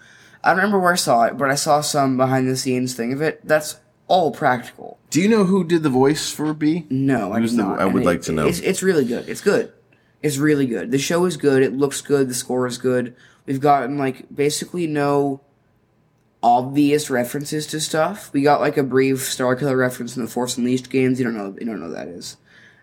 I 0.43 0.49
don't 0.51 0.57
remember 0.59 0.79
where 0.81 0.93
I 0.93 0.97
saw 0.97 1.25
it, 1.25 1.37
but 1.37 1.51
I 1.51 1.55
saw 1.57 1.83
some 1.83 2.17
behind 2.17 2.49
the 2.49 2.57
scenes 2.57 2.95
thing 2.95 3.13
of 3.13 3.21
it. 3.21 3.41
That's 3.47 3.77
all 4.11 4.33
practical. 4.33 4.99
Do 5.11 5.21
you 5.21 5.29
know 5.29 5.45
who 5.45 5.63
did 5.65 5.85
the 5.85 5.89
voice 5.89 6.31
for 6.33 6.53
B? 6.53 6.85
No, 6.91 7.33
I 7.33 7.39
Who's 7.41 7.55
the- 7.55 7.63
not. 7.63 7.79
I 7.81 7.85
would 7.87 7.97
And 7.97 8.05
like 8.05 8.19
it- 8.19 8.23
to 8.25 8.33
know. 8.33 8.47
It's, 8.49 8.59
it's 8.61 8.83
really 8.83 9.05
good. 9.05 9.29
It's 9.29 9.41
good. 9.41 9.73
It's 10.21 10.37
really 10.37 10.67
good. 10.67 10.91
The 10.91 10.99
show 10.99 11.25
is 11.27 11.37
good. 11.37 11.63
It 11.63 11.73
looks 11.77 12.01
good. 12.01 12.29
The 12.29 12.35
score 12.35 12.67
is 12.67 12.77
good. 12.77 13.15
We've 13.47 13.61
gotten 13.61 13.99
like 13.99 14.27
basically 14.35 14.87
no 14.87 15.41
obvious 16.43 17.11
references 17.11 17.67
to 17.69 17.81
stuff. 17.81 18.33
We 18.33 18.43
got 18.43 18.61
like 18.61 18.77
a 18.77 18.83
brief 18.83 19.19
Starkiller 19.19 19.79
reference 19.79 20.17
in 20.17 20.25
the 20.25 20.31
Force 20.31 20.57
Unleashed 20.57 20.91
games. 20.91 21.19
You 21.19 21.25
don't 21.27 21.37
know. 21.37 21.55
You 21.59 21.67
don't 21.67 21.81
know 21.81 21.89
what 21.89 21.97
that 21.97 22.09
is. 22.09 22.37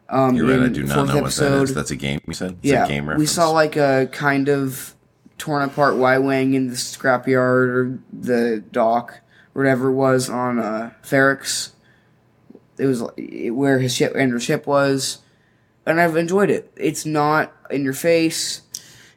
Um, 0.10 0.36
You're 0.36 0.48
right. 0.48 0.60
I 0.62 0.65
in 0.65 0.74
do 0.74 0.84
not 0.84 0.96
fourth 0.96 1.07
know 1.10 1.13
what 1.15 1.19
that 1.24 1.24
episode- 1.43 1.63
is. 1.63 1.74
That's 1.74 1.91
a 1.91 1.96
game. 1.96 2.22
You 2.27 2.34
said. 2.34 2.51
It's 2.63 2.72
yeah, 2.72 2.86
a 2.86 2.88
game 2.88 3.03
reference. 3.07 3.19
we 3.19 3.25
saw 3.27 3.50
like 3.51 3.75
a 3.75 4.07
kind 4.12 4.48
of 4.50 4.96
torn 5.38 5.62
apart 5.63 5.98
Y 5.98 6.17
wing 6.17 6.53
in 6.53 6.67
the 6.69 6.75
scrapyard 6.75 7.67
or 7.67 8.00
the 8.13 8.63
dock, 8.72 9.12
or 9.12 9.22
whatever 9.58 9.90
it 9.90 9.94
was 9.94 10.30
on 10.30 10.60
uh, 10.60 10.92
Ferrix. 11.02 11.72
It 12.78 12.86
was 12.86 13.02
it, 13.18 13.50
where 13.50 13.80
his 13.80 13.96
ship 13.96 14.14
and 14.16 14.32
her 14.32 14.40
ship 14.40 14.68
was, 14.68 15.18
and 15.84 16.00
I've 16.00 16.16
enjoyed 16.16 16.52
it. 16.52 16.72
It's 16.76 17.08
not 17.08 17.52
in 17.72 17.84
your 17.84 17.94
face. 17.94 18.62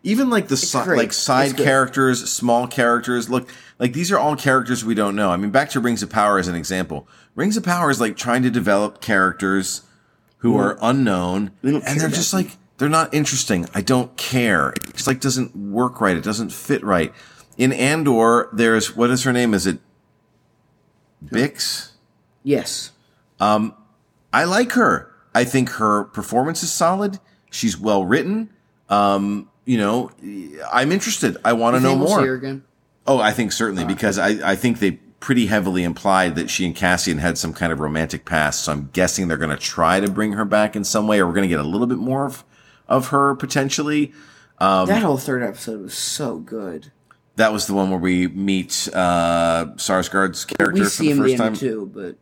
even 0.02 0.30
like 0.30 0.48
the 0.48 0.56
si- 0.56 0.78
like 0.78 1.12
side 1.12 1.58
characters, 1.58 2.32
small 2.32 2.66
characters. 2.66 3.28
Look, 3.28 3.50
like 3.78 3.92
these 3.92 4.10
are 4.10 4.18
all 4.18 4.34
characters 4.34 4.82
we 4.82 4.94
don't 4.94 5.14
know. 5.14 5.28
I 5.28 5.36
mean, 5.36 5.50
back 5.50 5.68
to 5.70 5.80
Rings 5.80 6.02
of 6.02 6.08
Power 6.08 6.38
as 6.38 6.48
an 6.48 6.54
example. 6.54 7.06
Rings 7.34 7.58
of 7.58 7.62
Power 7.62 7.90
is 7.90 8.00
like 8.00 8.16
trying 8.16 8.42
to 8.44 8.50
develop 8.50 9.02
characters 9.02 9.82
who 10.38 10.56
are 10.56 10.78
unknown, 10.80 11.50
and 11.62 11.82
they're 11.82 12.08
just 12.08 12.30
them. 12.30 12.44
like 12.44 12.56
they're 12.78 12.88
not 12.88 13.12
interesting. 13.12 13.66
I 13.74 13.82
don't 13.82 14.16
care. 14.16 14.70
It 14.70 14.94
just 14.94 15.06
like 15.06 15.20
doesn't 15.20 15.54
work 15.54 16.00
right. 16.00 16.16
It 16.16 16.24
doesn't 16.24 16.50
fit 16.50 16.82
right. 16.82 17.12
In 17.58 17.74
Andor, 17.74 18.48
there's 18.54 18.96
what 18.96 19.10
is 19.10 19.24
her 19.24 19.34
name? 19.34 19.52
Is 19.52 19.66
it 19.66 19.80
Bix? 21.24 21.90
Yes, 22.42 22.92
Um, 23.38 23.74
I 24.32 24.44
like 24.44 24.72
her. 24.72 25.12
I 25.34 25.44
think 25.44 25.70
her 25.70 26.04
performance 26.04 26.62
is 26.62 26.72
solid. 26.72 27.18
She's 27.50 27.76
well 27.78 28.04
written. 28.04 28.50
Um, 28.88 29.48
you 29.64 29.76
know, 29.78 30.10
I'm 30.72 30.90
interested. 30.92 31.36
I 31.44 31.52
want 31.52 31.76
to 31.76 31.80
know 31.80 31.96
we'll 31.96 32.08
more. 32.08 32.20
see 32.20 32.26
her 32.26 32.34
again. 32.34 32.64
Oh, 33.06 33.18
I 33.18 33.32
think 33.32 33.52
certainly 33.52 33.84
because 33.84 34.18
I, 34.18 34.52
I 34.52 34.56
think 34.56 34.78
they 34.78 34.92
pretty 34.92 35.46
heavily 35.46 35.84
implied 35.84 36.34
that 36.36 36.48
she 36.48 36.64
and 36.64 36.74
Cassian 36.74 37.18
had 37.18 37.36
some 37.38 37.52
kind 37.52 37.72
of 37.72 37.80
romantic 37.80 38.24
past. 38.24 38.64
So 38.64 38.72
I'm 38.72 38.88
guessing 38.92 39.28
they're 39.28 39.36
going 39.36 39.50
to 39.50 39.56
try 39.56 40.00
to 40.00 40.10
bring 40.10 40.32
her 40.32 40.44
back 40.44 40.74
in 40.76 40.84
some 40.84 41.06
way, 41.06 41.20
or 41.20 41.26
we're 41.26 41.34
going 41.34 41.48
to 41.48 41.48
get 41.48 41.60
a 41.60 41.68
little 41.68 41.86
bit 41.86 41.98
more 41.98 42.24
of, 42.24 42.44
of 42.88 43.08
her 43.08 43.34
potentially. 43.34 44.12
Um, 44.58 44.86
that 44.86 45.02
whole 45.02 45.18
third 45.18 45.42
episode 45.42 45.82
was 45.82 45.94
so 45.94 46.38
good. 46.38 46.92
That 47.36 47.52
was 47.52 47.66
the 47.66 47.74
one 47.74 47.90
where 47.90 47.98
we 47.98 48.26
meet 48.28 48.88
uh, 48.92 49.66
Sarsgaard's 49.76 50.44
character 50.44 50.74
We 50.74 50.80
for 50.84 50.90
see 50.90 51.06
the 51.06 51.12
him 51.12 51.18
first 51.18 51.36
time. 51.38 51.54
too, 51.56 51.90
but 51.94 52.16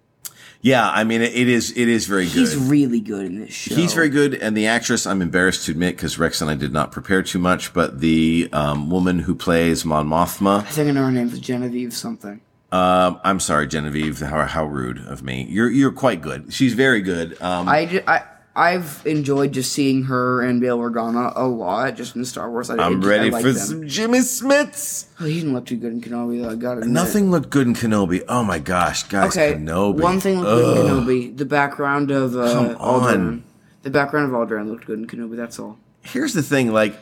Yeah, 0.61 0.89
I 0.89 1.05
mean, 1.05 1.23
it, 1.23 1.33
is 1.49 1.71
it 1.77 1.89
is 1.89 2.07
very 2.07 2.27
good. 2.27 2.35
He's 2.35 2.57
really 2.57 3.01
good 3.01 3.27
in 3.27 3.41
this 3.41 3.53
show. 3.53 3.75
He's 3.75 3.95
very 3.95 4.09
good, 4.11 4.35
and 4.35 4.57
the 4.57 4.67
actress 4.69 5.07
I'm 5.07 5.23
embarrassed 5.23 5.67
to 5.67 5.73
admit 5.73 5.97
because 5.97 6.19
Rex 6.19 6.41
and 6.41 6.51
I 6.51 6.55
did 6.55 6.73
not 6.73 6.93
prepare 6.93 7.23
too 7.23 7.39
much, 7.39 7.73
but 7.73 8.01
the 8.01 8.49
um, 8.53 8.91
woman 8.91 9.21
who 9.21 9.35
plays 9.35 9.85
Mon 9.85 10.07
Mothma, 10.07 10.61
I 10.61 10.63
think 10.63 10.89
I 10.89 10.93
know 10.93 11.03
her 11.05 11.11
name 11.13 11.29
is 11.29 11.41
Genevieve 11.41 11.93
something. 11.95 12.41
um, 12.71 13.21
I'm 13.25 13.41
sorry, 13.41 13.67
Genevieve, 13.67 14.21
how 14.21 14.45
how 14.47 14.67
rude 14.67 14.99
of 15.07 15.23
me. 15.23 15.47
You're 15.49 15.71
you're 15.71 15.93
quite 15.93 16.21
good. 16.23 16.53
She's 16.53 16.75
very 16.75 17.01
good. 17.03 17.41
Um, 17.41 17.69
I, 17.69 18.03
I 18.07 18.23
I've 18.59 19.03
enjoyed 19.07 19.53
just 19.53 19.73
seeing 19.73 20.03
her 20.05 20.43
and 20.43 20.61
Bail 20.61 20.79
Organa 20.79 21.33
a 21.37 21.47
lot 21.47 21.95
just 21.95 22.17
in 22.17 22.25
Star 22.25 22.51
Wars. 22.51 22.71
I, 22.71 22.77
I'm 22.77 23.03
I, 23.05 23.07
ready 23.07 23.33
I 23.33 23.41
for 23.41 23.53
them. 23.53 23.67
some 23.67 23.87
Jimmy 23.87 24.19
Smits. 24.19 25.07
Oh, 25.21 25.27
he 25.27 25.35
didn't 25.39 25.53
look 25.55 25.67
too 25.67 25.77
good 25.77 25.93
in 25.93 26.01
Kenobi. 26.01 26.43
Though, 26.43 26.51
I 26.51 26.55
got 26.57 26.79
it. 26.79 26.87
Nothing 26.87 27.31
looked 27.31 27.51
good 27.51 27.69
in 27.69 27.75
Kenobi. 27.75 28.25
Oh 28.29 28.43
my 28.43 28.59
gosh, 28.59 29.05
guys, 29.05 29.37
Okay, 29.37 29.55
Kenobi. 29.55 30.01
one 30.03 30.19
thing 30.19 30.41
looked 30.41 30.65
good 30.65 30.87
in 30.87 31.05
Kenobi. 31.05 31.37
The 31.37 31.45
background 31.45 32.11
of 32.11 32.35
uh, 32.37 32.53
Come 32.53 32.77
on. 32.81 33.03
Alderaan. 33.03 33.43
The 33.83 33.91
background 33.91 34.35
of 34.35 34.39
Alderaan 34.49 34.69
looked 34.69 34.87
good 34.87 34.99
in 34.99 35.07
Kenobi. 35.07 35.37
That's 35.37 35.61
all. 35.61 35.79
Here's 36.03 36.35
the 36.35 36.43
thing, 36.43 36.73
like. 36.73 36.97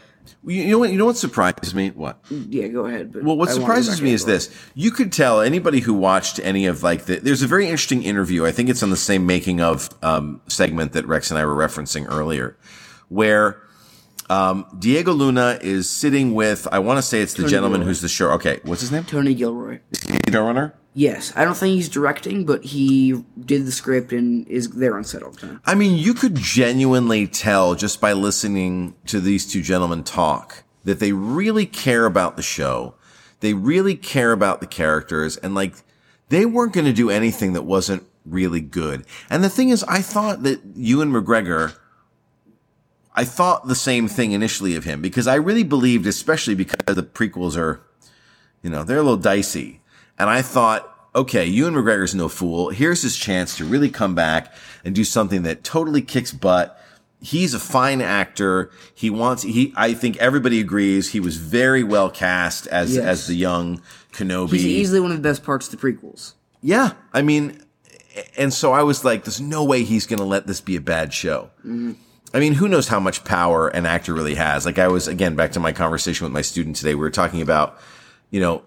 You 0.44 0.62
you 0.62 0.70
know 0.70 0.78
what? 0.78 0.90
You 0.90 0.98
know 0.98 1.06
what 1.06 1.16
surprises 1.16 1.74
me? 1.74 1.90
What? 1.90 2.18
Yeah, 2.30 2.68
go 2.68 2.86
ahead. 2.86 3.14
Well, 3.14 3.36
what 3.36 3.48
I 3.48 3.52
surprises 3.52 4.00
me 4.02 4.12
is 4.12 4.24
this: 4.24 4.50
you 4.74 4.90
could 4.90 5.12
tell 5.12 5.40
anybody 5.40 5.80
who 5.80 5.94
watched 5.94 6.38
any 6.40 6.66
of 6.66 6.82
like 6.82 7.04
the. 7.06 7.18
There's 7.18 7.42
a 7.42 7.46
very 7.46 7.66
interesting 7.66 8.02
interview. 8.02 8.44
I 8.44 8.52
think 8.52 8.68
it's 8.68 8.82
on 8.82 8.90
the 8.90 8.96
same 8.96 9.26
making 9.26 9.60
of 9.60 9.88
um, 10.02 10.40
segment 10.48 10.92
that 10.92 11.06
Rex 11.06 11.30
and 11.30 11.38
I 11.38 11.44
were 11.44 11.54
referencing 11.56 12.06
earlier, 12.08 12.56
where 13.08 13.62
um, 14.28 14.66
Diego 14.78 15.12
Luna 15.12 15.58
is 15.62 15.88
sitting 15.88 16.34
with. 16.34 16.66
I 16.70 16.78
want 16.78 16.98
to 16.98 17.02
say 17.02 17.20
it's 17.20 17.34
the 17.34 17.42
Tony 17.42 17.50
gentleman 17.50 17.80
Gilroy. 17.80 17.88
who's 17.88 18.00
the 18.00 18.08
show. 18.08 18.30
Okay, 18.32 18.60
what's 18.64 18.80
his 18.80 18.92
name? 18.92 19.04
Tony 19.04 19.34
Gilroy. 19.34 19.80
Is 19.90 20.02
he 20.02 20.12
the 20.12 20.30
Showrunner. 20.30 20.72
Yes, 20.98 21.30
I 21.36 21.44
don't 21.44 21.54
think 21.54 21.74
he's 21.74 21.90
directing, 21.90 22.46
but 22.46 22.64
he 22.64 23.22
did 23.38 23.66
the 23.66 23.70
script 23.70 24.14
and 24.14 24.48
is 24.48 24.70
there 24.70 24.96
on 24.96 25.04
set 25.04 25.22
all 25.22 25.30
the 25.30 25.36
time. 25.36 25.60
I 25.66 25.74
mean, 25.74 25.98
you 25.98 26.14
could 26.14 26.36
genuinely 26.36 27.26
tell 27.26 27.74
just 27.74 28.00
by 28.00 28.14
listening 28.14 28.94
to 29.04 29.20
these 29.20 29.46
two 29.46 29.60
gentlemen 29.60 30.04
talk 30.04 30.64
that 30.84 30.98
they 30.98 31.12
really 31.12 31.66
care 31.66 32.06
about 32.06 32.38
the 32.38 32.42
show. 32.42 32.94
They 33.40 33.52
really 33.52 33.94
care 33.94 34.32
about 34.32 34.60
the 34.60 34.66
characters 34.66 35.36
and 35.36 35.54
like 35.54 35.74
they 36.30 36.46
weren't 36.46 36.72
going 36.72 36.86
to 36.86 36.94
do 36.94 37.10
anything 37.10 37.52
that 37.52 37.64
wasn't 37.66 38.06
really 38.24 38.62
good. 38.62 39.04
And 39.28 39.44
the 39.44 39.50
thing 39.50 39.68
is, 39.68 39.84
I 39.84 40.00
thought 40.00 40.44
that 40.44 40.62
Ewan 40.76 41.12
McGregor, 41.12 41.76
I 43.14 43.26
thought 43.26 43.68
the 43.68 43.74
same 43.74 44.08
thing 44.08 44.32
initially 44.32 44.74
of 44.74 44.84
him 44.84 45.02
because 45.02 45.26
I 45.26 45.34
really 45.34 45.62
believed, 45.62 46.06
especially 46.06 46.54
because 46.54 46.78
the 46.86 47.02
prequels 47.02 47.54
are, 47.54 47.82
you 48.62 48.70
know, 48.70 48.82
they're 48.82 48.96
a 48.96 49.02
little 49.02 49.18
dicey. 49.18 49.82
And 50.18 50.30
I 50.30 50.42
thought, 50.42 50.92
okay, 51.14 51.46
Ewan 51.46 51.74
McGregor's 51.74 52.14
no 52.14 52.28
fool. 52.28 52.70
Here's 52.70 53.02
his 53.02 53.16
chance 53.16 53.56
to 53.56 53.64
really 53.64 53.90
come 53.90 54.14
back 54.14 54.52
and 54.84 54.94
do 54.94 55.04
something 55.04 55.42
that 55.42 55.64
totally 55.64 56.02
kicks 56.02 56.32
butt. 56.32 56.80
He's 57.20 57.54
a 57.54 57.58
fine 57.58 58.02
actor. 58.02 58.70
He 58.94 59.08
wants, 59.10 59.42
he, 59.42 59.72
I 59.76 59.94
think 59.94 60.16
everybody 60.18 60.60
agrees 60.60 61.10
he 61.12 61.20
was 61.20 61.36
very 61.38 61.82
well 61.82 62.10
cast 62.10 62.66
as, 62.68 62.94
Yes. 62.96 63.04
as 63.04 63.26
the 63.26 63.34
young 63.34 63.80
Kenobi. 64.12 64.50
He's 64.52 64.66
easily 64.66 65.00
one 65.00 65.10
of 65.10 65.16
the 65.16 65.22
best 65.22 65.42
parts 65.42 65.72
of 65.72 65.78
the 65.78 65.92
prequels. 65.92 66.34
Yeah, 66.62 66.92
I 67.12 67.22
mean, 67.22 67.62
and 68.36 68.52
so 68.52 68.72
I 68.72 68.82
was 68.82 69.04
like, 69.04 69.24
"There's 69.24 69.40
no 69.42 69.62
way 69.62 69.82
he's 69.84 70.06
going 70.06 70.18
to 70.18 70.24
let 70.24 70.46
this 70.46 70.60
be 70.60 70.74
a 70.74 70.80
bad 70.80 71.12
show." 71.12 71.50
Mm-hmm. 71.60 71.92
I 72.32 72.40
mean, 72.40 72.54
who 72.54 72.66
knows 72.66 72.88
how 72.88 72.98
much 72.98 73.24
power 73.24 73.68
an 73.68 73.84
actor 73.86 74.14
really 74.14 74.34
has? 74.36 74.64
Like, 74.66 74.78
I 74.78 74.88
was 74.88 75.06
again 75.06 75.36
back 75.36 75.52
to 75.52 75.60
my 75.60 75.72
conversation 75.72 76.24
with 76.24 76.32
my 76.32 76.40
student 76.42 76.76
today. 76.76 76.94
We 76.94 77.00
were 77.00 77.10
talking 77.10 77.42
about, 77.42 77.78
you 78.30 78.40
know, 78.40 78.62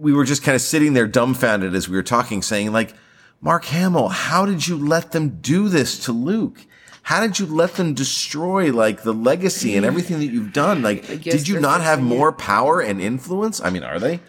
we 0.00 0.12
were 0.12 0.24
just 0.24 0.42
kind 0.42 0.56
of 0.56 0.62
sitting 0.62 0.94
there 0.94 1.06
dumbfounded 1.06 1.74
as 1.74 1.88
we 1.88 1.96
were 1.96 2.02
talking, 2.02 2.42
saying, 2.42 2.72
like, 2.72 2.94
Mark 3.40 3.66
Hamill, 3.66 4.08
how 4.08 4.46
did 4.46 4.66
you 4.66 4.76
let 4.76 5.12
them 5.12 5.38
do 5.40 5.68
this 5.68 5.98
to 6.06 6.12
Luke? 6.12 6.66
How 7.02 7.20
did 7.20 7.38
you 7.38 7.46
let 7.46 7.74
them 7.74 7.94
destroy 7.94 8.72
like 8.72 9.02
the 9.02 9.14
legacy 9.14 9.74
and 9.74 9.86
everything 9.86 10.18
that 10.18 10.26
you've 10.26 10.52
done? 10.52 10.82
Like, 10.82 11.06
did 11.22 11.48
you 11.48 11.58
not 11.58 11.80
have 11.80 12.02
more 12.02 12.30
power 12.30 12.80
and 12.80 13.00
influence? 13.00 13.60
I 13.60 13.70
mean, 13.70 13.82
are 13.82 13.98
they? 13.98 14.20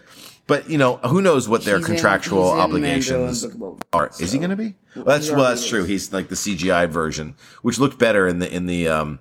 But 0.46 0.68
you 0.68 0.78
know, 0.78 0.96
who 0.96 1.22
knows 1.22 1.48
what 1.48 1.64
their 1.64 1.78
He's 1.78 1.86
contractual 1.86 2.44
he's 2.44 2.54
in 2.54 2.60
obligations 2.60 3.44
and 3.44 3.58
Book 3.58 3.74
of 3.74 3.78
Boba 3.78 3.82
are? 3.92 4.10
Is 4.20 4.32
he 4.32 4.38
going 4.38 4.50
to 4.50 4.56
be? 4.56 4.74
Well, 4.96 5.04
that's 5.04 5.30
well, 5.30 5.44
that's 5.44 5.68
true. 5.68 5.84
He's 5.84 6.12
like 6.12 6.28
the 6.28 6.34
CGI 6.34 6.88
version, 6.88 7.36
which 7.62 7.78
looked 7.78 7.98
better 7.98 8.26
in 8.26 8.38
the 8.38 8.52
in 8.52 8.66
the 8.66 8.88
um, 8.88 9.18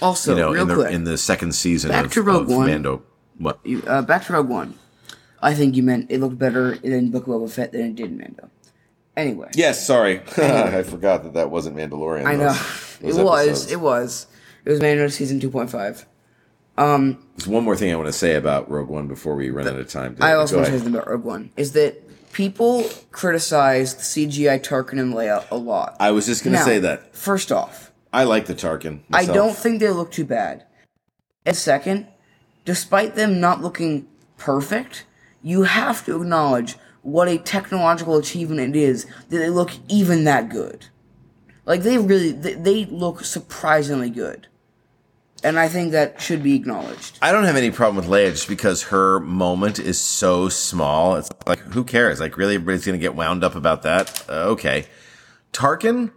Also, 0.00 0.34
you 0.34 0.40
know 0.40 0.52
real 0.52 0.62
in 0.62 0.68
the 0.68 0.74
quick, 0.74 0.92
in 0.92 1.04
the 1.04 1.18
second 1.18 1.54
season 1.54 1.90
Back 1.90 2.06
of, 2.06 2.12
to 2.12 2.22
Rogue 2.22 2.42
of 2.42 2.56
One. 2.56 2.68
Mando. 2.68 3.02
What? 3.38 3.60
uh, 3.86 4.02
back 4.02 4.24
to 4.26 4.32
Rogue 4.32 4.48
One. 4.48 4.78
I 5.44 5.54
think 5.54 5.76
you 5.76 5.82
meant 5.82 6.10
it 6.10 6.18
looked 6.20 6.38
better 6.38 6.72
in 6.72 7.10
Book 7.10 7.28
of 7.28 7.34
Boba 7.34 7.50
Fett 7.50 7.72
than 7.72 7.82
it 7.82 7.94
did 7.94 8.10
in 8.10 8.18
Mando. 8.18 8.50
Anyway, 9.16 9.48
Yes, 9.54 9.86
sorry, 9.86 10.20
I 10.36 10.82
forgot 10.82 11.22
that 11.22 11.34
that 11.34 11.50
wasn't 11.50 11.76
Mandalorian. 11.76 12.24
I 12.26 12.34
know 12.34 12.52
those- 12.54 13.00
those 13.00 13.16
it 13.18 13.22
was. 13.24 13.72
It 13.72 13.80
was. 13.80 14.26
It 14.64 14.70
was 14.70 14.80
Mando 14.80 15.06
season 15.08 15.38
two 15.40 15.50
point 15.50 15.70
five. 15.70 16.06
Um, 16.76 17.18
There's 17.36 17.46
one 17.46 17.62
more 17.62 17.76
thing 17.76 17.92
I 17.92 17.96
want 17.96 18.08
to 18.08 18.12
say 18.12 18.34
about 18.34 18.68
Rogue 18.68 18.88
One 18.88 19.06
before 19.06 19.36
we 19.36 19.50
run 19.50 19.68
out 19.68 19.76
of 19.78 19.88
time. 19.88 20.16
I 20.20 20.32
also 20.32 20.56
want 20.56 20.66
to 20.66 20.72
say 20.72 20.78
something 20.78 20.94
about 20.94 21.08
Rogue 21.08 21.22
One. 21.24 21.50
Is 21.56 21.72
that 21.72 22.00
people 22.32 22.84
criticize 23.12 23.94
the 23.94 24.02
CGI 24.02 24.60
Tarkin 24.60 24.98
and 24.98 25.14
Leia 25.14 25.44
a 25.52 25.56
lot. 25.56 25.96
I 26.00 26.10
was 26.10 26.26
just 26.26 26.42
going 26.42 26.56
to 26.56 26.62
say 26.64 26.80
that 26.80 27.14
First 27.14 27.52
off, 27.52 27.92
I 28.12 28.24
like 28.24 28.46
the 28.46 28.54
Tarkin. 28.56 29.00
I 29.12 29.26
don't 29.26 29.54
think 29.54 29.78
they 29.78 29.90
look 29.90 30.10
too 30.10 30.24
bad. 30.24 30.64
And 31.46 31.56
second, 31.56 32.08
despite 32.64 33.14
them 33.14 33.38
not 33.38 33.60
looking 33.62 34.08
perfect, 34.36 35.04
you 35.44 35.62
have 35.62 36.04
to 36.06 36.20
acknowledge 36.20 36.76
what 37.02 37.28
a 37.28 37.38
technological 37.38 38.16
achievement 38.16 38.74
it 38.74 38.76
is 38.76 39.04
that 39.28 39.38
they 39.38 39.50
look 39.50 39.70
even 39.88 40.24
that 40.24 40.48
good. 40.48 40.86
Like 41.66 41.82
they 41.82 41.98
really, 41.98 42.32
they, 42.32 42.54
they 42.54 42.84
look 42.86 43.24
surprisingly 43.24 44.10
good, 44.10 44.48
and 45.42 45.58
I 45.58 45.68
think 45.68 45.92
that 45.92 46.20
should 46.20 46.42
be 46.42 46.54
acknowledged. 46.54 47.18
I 47.22 47.30
don't 47.30 47.44
have 47.44 47.56
any 47.56 47.70
problem 47.70 47.96
with 47.96 48.12
Leia 48.12 48.30
just 48.32 48.48
because 48.48 48.84
her 48.84 49.20
moment 49.20 49.78
is 49.78 50.00
so 50.00 50.48
small. 50.48 51.16
It's 51.16 51.30
like, 51.46 51.60
who 51.60 51.84
cares? 51.84 52.20
Like, 52.20 52.36
really, 52.36 52.56
everybody's 52.56 52.84
to 52.84 52.98
get 52.98 53.14
wound 53.14 53.44
up 53.44 53.54
about 53.54 53.82
that? 53.82 54.24
Uh, 54.28 54.48
okay. 54.48 54.86
Tarkin, 55.52 56.10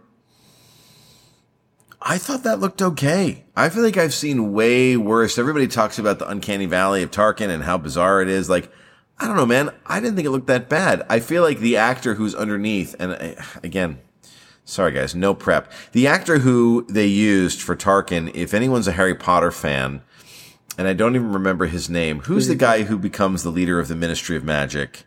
I 2.00 2.18
thought 2.18 2.42
that 2.42 2.60
looked 2.60 2.82
okay. 2.82 3.44
I 3.56 3.68
feel 3.68 3.82
like 3.82 3.96
I've 3.96 4.14
seen 4.14 4.52
way 4.52 4.96
worse. 4.96 5.38
Everybody 5.38 5.66
talks 5.66 5.98
about 5.98 6.18
the 6.18 6.28
uncanny 6.28 6.66
valley 6.66 7.02
of 7.02 7.10
Tarkin 7.10 7.48
and 7.48 7.62
how 7.62 7.78
bizarre 7.78 8.20
it 8.20 8.28
is. 8.28 8.50
Like, 8.50 8.70
I 9.20 9.26
don't 9.26 9.36
know, 9.36 9.46
man. 9.46 9.70
I 9.86 10.00
didn't 10.00 10.16
think 10.16 10.26
it 10.26 10.30
looked 10.30 10.46
that 10.46 10.68
bad. 10.68 11.04
I 11.08 11.20
feel 11.20 11.42
like 11.42 11.58
the 11.58 11.76
actor 11.76 12.14
who's 12.14 12.34
underneath, 12.34 12.94
and 13.00 13.12
uh, 13.12 13.42
again, 13.62 13.98
Sorry, 14.68 14.92
guys, 14.92 15.14
no 15.14 15.32
prep. 15.32 15.72
The 15.92 16.06
actor 16.06 16.40
who 16.40 16.84
they 16.90 17.06
used 17.06 17.62
for 17.62 17.74
Tarkin, 17.74 18.30
if 18.34 18.52
anyone's 18.52 18.86
a 18.86 18.92
Harry 18.92 19.14
Potter 19.14 19.50
fan, 19.50 20.02
and 20.76 20.86
I 20.86 20.92
don't 20.92 21.16
even 21.16 21.32
remember 21.32 21.64
his 21.64 21.88
name, 21.88 22.20
who's 22.20 22.48
the 22.48 22.54
guy 22.54 22.82
who 22.82 22.98
becomes 22.98 23.42
the 23.42 23.48
leader 23.48 23.80
of 23.80 23.88
the 23.88 23.96
Ministry 23.96 24.36
of 24.36 24.44
Magic? 24.44 25.04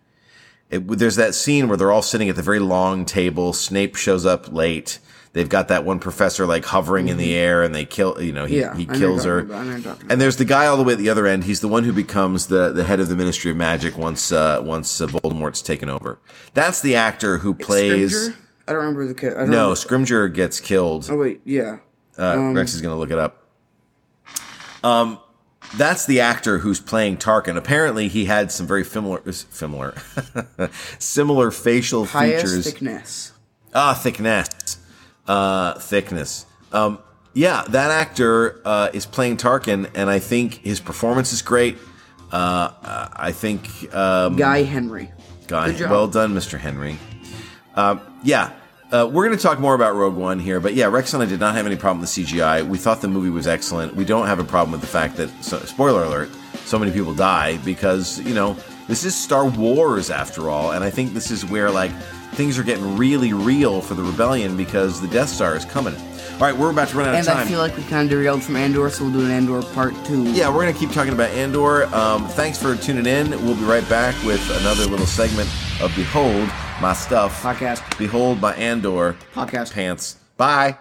It, 0.72 0.88
there's 0.88 1.16
that 1.18 1.36
scene 1.36 1.68
where 1.68 1.78
they're 1.78 1.92
all 1.92 2.02
sitting 2.02 2.28
at 2.28 2.36
the 2.36 2.42
very 2.42 2.58
long 2.58 3.06
table. 3.06 3.54
Snape 3.54 3.96
shows 3.96 4.26
up 4.26 4.52
late. 4.52 4.98
They've 5.34 5.48
got 5.48 5.70
that 5.70 5.86
one 5.86 6.00
professor 6.00 6.46
like 6.46 6.66
hovering 6.66 7.08
in 7.08 7.16
the 7.16 7.34
air, 7.36 7.64
and 7.64 7.74
they 7.74 7.86
kill. 7.86 8.22
You 8.22 8.34
know, 8.34 8.44
he, 8.46 8.60
Yeah, 8.60 8.76
he 8.76 8.86
kills 8.86 9.24
her. 9.24 9.44
talking 9.44 9.50
about- 9.52 9.62
I 9.62 9.64
know 9.64 9.72
you're 9.72 9.80
talking 9.82 10.02
about. 10.02 10.12
And 10.12 10.20
there's 10.22 10.36
the 10.36 10.44
guy 10.46 10.66
all 10.68 10.76
the 10.76 10.84
way 10.84 10.92
at 10.94 11.00
the 11.00 11.10
other 11.10 11.26
end. 11.26 11.46
He's 11.46 11.62
the 11.62 11.70
one 11.70 11.86
who 11.86 11.94
becomes 11.94 12.48
the, 12.48 12.72
the 12.74 12.84
head 12.84 13.00
of 13.00 13.08
the 13.08 13.16
Ministry 13.16 13.52
of 13.52 13.56
Magic 13.58 13.98
once 13.98 14.32
uh, 14.34 14.60
once 14.62 15.00
uh, 15.00 15.08
Voldemort's 15.08 15.62
taken 15.62 15.90
over. 15.90 16.20
That's 16.54 16.82
the 16.82 16.96
actor 16.96 17.38
who 17.38 17.54
plays. 17.54 18.32
I 18.68 18.74
don't 18.74 18.80
remember 18.82 19.08
the 19.08 19.14
kid. 19.14 19.34
I 19.34 19.42
don't 19.42 19.50
No, 19.52 19.70
remember- 19.72 19.76
Scrimgeour 19.76 20.34
gets 20.34 20.60
killed. 20.60 21.08
Oh 21.10 21.16
wait, 21.16 21.40
yeah. 21.46 21.78
Uh, 22.20 22.52
Rex 22.54 22.74
is 22.74 22.82
going 22.82 22.94
to 22.94 23.00
look 23.00 23.10
it 23.12 23.18
up. 23.18 23.48
Um, 24.84 25.20
that's 25.78 26.06
the 26.06 26.20
actor 26.20 26.58
who's 26.60 26.80
playing 26.82 27.18
Tarkin. 27.18 27.56
Apparently, 27.56 28.08
he 28.10 28.26
had 28.26 28.52
some 28.52 28.68
very 28.68 28.84
similar, 28.84 29.32
similar, 29.32 29.96
similar 31.00 31.52
facial 31.52 32.06
Pius 32.06 32.42
features. 32.42 32.66
Thicknesse. 32.74 33.32
Ah, 33.74 33.94
Thicknesse. 33.94 34.78
Uh, 35.28 35.76
Thicknesse. 35.76 36.46
Um, 36.72 37.00
yeah, 37.34 37.64
that 37.70 37.92
actor 37.92 38.62
uh, 38.66 38.90
is 38.94 39.06
playing 39.06 39.38
Tarkin, 39.38 39.90
and 39.96 40.10
I 40.10 40.20
think 40.20 40.56
his 40.56 40.80
performance 40.80 41.32
is 41.32 41.42
great. 41.42 41.78
Uh, 42.32 42.72
uh, 42.84 43.10
I 43.14 43.32
think 43.32 43.94
um, 43.94 44.36
Guy 44.36 44.64
Henry. 44.64 45.12
Guy. 45.48 45.74
Well 45.80 46.08
done, 46.08 46.34
Mr. 46.34 46.58
Henry. 46.58 46.98
Um, 47.76 48.02
yeah, 48.24 48.54
uh, 48.92 49.10
we're 49.12 49.26
going 49.26 49.38
to 49.38 49.42
talk 49.42 49.60
more 49.60 49.74
about 49.74 49.96
Rogue 49.96 50.16
One 50.16 50.40
here, 50.40 50.60
but 50.60 50.74
yeah, 50.74 50.88
Rex 50.88 51.14
and 51.14 51.24
I 51.24 51.26
did 51.26 51.40
not 51.40 51.56
have 51.56 51.66
any 51.66 51.78
problem 51.78 52.02
with 52.02 52.10
CGI. 52.10 52.68
We 52.68 52.78
thought 52.78 53.02
the 53.02 53.08
movie 53.08 53.30
was 53.30 53.48
excellent. 53.48 53.96
We 53.96 54.04
don't 54.04 54.28
have 54.28 54.40
a 54.40 54.44
problem 54.44 54.72
with 54.72 54.82
the 54.82 54.88
fact 54.88 55.16
that, 55.18 55.30
so, 55.44 55.60
spoiler 55.60 56.04
alert, 56.04 56.30
so 56.66 56.78
many 56.78 56.92
people 56.92 57.14
die 57.14 57.58
because, 57.60 58.20
you 58.22 58.34
know, 58.34 58.58
this 58.88 59.04
is 59.04 59.16
Star 59.16 59.46
Wars 59.48 60.10
after 60.10 60.50
all, 60.50 60.72
and 60.72 60.84
I 60.84 60.90
think 60.90 61.14
this 61.14 61.32
is 61.32 61.46
where, 61.46 61.70
like, 61.72 61.92
things 62.34 62.58
are 62.58 62.64
getting 62.64 62.98
really 62.98 63.34
real 63.34 63.82
for 63.82 63.94
the 63.94 64.04
rebellion 64.04 64.56
because 64.58 65.02
the 65.02 65.08
Death 65.08 65.30
Star 65.30 65.56
is 65.56 65.66
coming. 65.66 65.96
All 65.96 66.48
right, 66.48 66.58
we're 66.58 66.72
about 66.72 66.88
to 66.90 66.98
run 66.98 67.08
out 67.08 67.14
And 67.16 67.22
of 67.22 67.28
time. 67.28 67.38
And 67.42 67.48
I 67.48 67.50
feel 67.52 67.60
like 67.60 67.78
we 67.78 67.84
kind 67.84 68.04
of 68.04 68.10
derailed 68.10 68.42
from 68.42 68.56
Andor, 68.56 68.90
so 68.90 69.04
we'll 69.04 69.14
do 69.14 69.26
an 69.26 69.32
Andor 69.32 69.62
part 69.74 69.94
two. 70.06 70.24
Yeah, 70.32 70.50
we're 70.50 70.64
going 70.64 70.74
to 70.74 70.80
keep 70.80 70.92
talking 70.92 71.14
about 71.14 71.30
Andor. 71.32 71.86
Um, 71.94 72.28
thanks 72.30 72.60
for 72.60 72.76
tuning 72.76 73.06
in. 73.06 73.30
We'll 73.46 73.56
be 73.56 73.64
right 73.64 73.88
back 73.88 74.16
with 74.24 74.42
another 74.62 74.86
little 74.86 75.06
segment 75.06 75.50
of 75.82 75.94
Behold 75.96 76.50
my 76.82 76.94
stuff. 76.94 77.44
Podcast. 77.44 77.98
Behold 78.00 78.42
my 78.42 78.56
Andor 78.56 79.16
Podcast. 79.36 79.74
pants. 79.74 80.16
Bye. 80.38 80.78